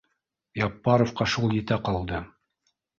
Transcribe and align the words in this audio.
Яппаровҡа 0.63 1.29
шул 1.37 1.57
етә 1.61 1.81
ҡалды: 1.87 2.27